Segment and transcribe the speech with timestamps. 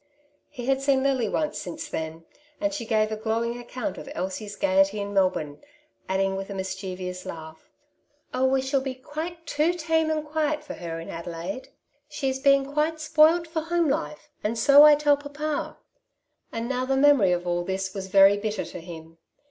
[0.49, 2.25] He had seen Lily once since then,
[2.59, 5.61] and she gave a glowing account of Elsie's gaiety in Melbourne;
[6.09, 7.69] adding with a mischievous laugh, ^'
[8.33, 11.67] Oh, we shall be quite too tame and quiet for her in Adelaide.
[11.67, 12.13] Arthur Deltds Side of tJie Question.
[12.15, 15.75] 73 She is being quite spoilt for home life^ and so I tell papa/^
[16.51, 19.19] And now the memory of all this was very bitter to him.